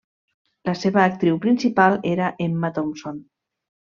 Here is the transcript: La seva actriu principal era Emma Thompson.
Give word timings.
La 0.69 0.73
seva 0.83 1.01
actriu 1.03 1.37
principal 1.43 1.99
era 2.13 2.31
Emma 2.47 2.73
Thompson. 2.79 3.23